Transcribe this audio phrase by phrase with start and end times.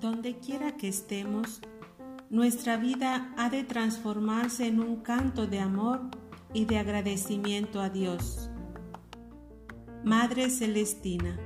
[0.00, 1.60] Donde quiera que estemos,
[2.30, 6.00] nuestra vida ha de transformarse en un canto de amor
[6.54, 8.48] y de agradecimiento a Dios.
[10.02, 11.38] Madre Celestina,